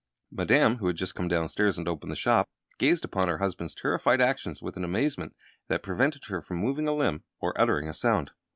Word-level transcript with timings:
Madame, 0.31 0.77
who 0.77 0.87
had 0.87 0.95
just 0.95 1.13
come 1.13 1.27
downstairs 1.27 1.77
and 1.77 1.87
opened 1.87 2.11
the 2.11 2.15
shop, 2.15 2.49
gazed 2.79 3.05
upon 3.05 3.27
her 3.27 3.37
husband's 3.37 3.75
terrified 3.75 4.19
actions 4.19 4.59
with 4.59 4.75
an 4.75 4.83
amazement 4.83 5.35
that 5.67 5.83
prevented 5.83 6.23
her 6.25 6.41
from 6.41 6.57
moving 6.57 6.87
a 6.87 6.95
limb 6.95 7.23
or 7.39 7.53
uttering 7.61 7.87
a 7.87 7.93
sound. 7.93 8.31